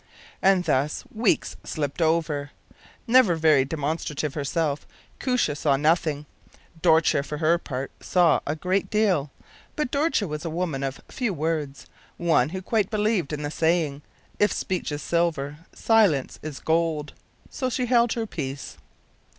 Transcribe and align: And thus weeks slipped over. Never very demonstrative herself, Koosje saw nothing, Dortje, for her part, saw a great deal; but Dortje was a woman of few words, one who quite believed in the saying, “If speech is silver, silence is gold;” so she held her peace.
And 0.41 0.63
thus 0.63 1.03
weeks 1.13 1.57
slipped 1.63 2.01
over. 2.01 2.49
Never 3.05 3.35
very 3.35 3.63
demonstrative 3.65 4.33
herself, 4.33 4.87
Koosje 5.19 5.55
saw 5.55 5.77
nothing, 5.77 6.25
Dortje, 6.81 7.23
for 7.23 7.37
her 7.37 7.59
part, 7.59 7.91
saw 8.01 8.39
a 8.47 8.55
great 8.55 8.89
deal; 8.89 9.29
but 9.75 9.91
Dortje 9.91 10.27
was 10.27 10.43
a 10.43 10.49
woman 10.49 10.81
of 10.81 11.01
few 11.07 11.35
words, 11.35 11.85
one 12.17 12.49
who 12.49 12.63
quite 12.63 12.89
believed 12.89 13.31
in 13.31 13.43
the 13.43 13.51
saying, 13.51 14.01
“If 14.39 14.51
speech 14.51 14.91
is 14.91 15.03
silver, 15.03 15.57
silence 15.71 16.39
is 16.41 16.59
gold;” 16.59 17.13
so 17.51 17.69
she 17.69 17.85
held 17.85 18.13
her 18.13 18.25
peace. 18.25 18.77